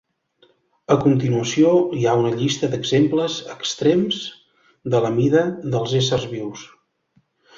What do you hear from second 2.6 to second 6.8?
d'exemples extrems de la mida dels éssers vius.